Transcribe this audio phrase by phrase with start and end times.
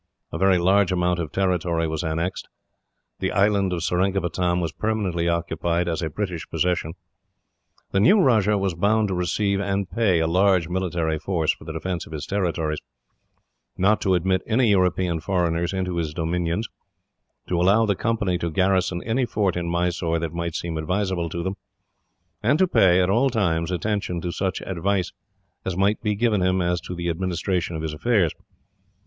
[0.33, 2.49] A very large amount of territory was annexed.
[3.19, 6.95] The island of Seringapatam was permanently occupied as a British possession.
[7.91, 11.71] The new rajah was bound to receive, and pay, a large military force for the
[11.71, 12.79] defence of his territories;
[13.77, 16.67] not to admit any European foreigners into his dominions;
[17.47, 21.43] to allow the Company to garrison any fort in Mysore that might seem advisable to
[21.43, 21.57] them;
[22.41, 25.13] and to pay, at all times, attention to such advice
[25.63, 28.31] as might be given him as to the administration of his affairs.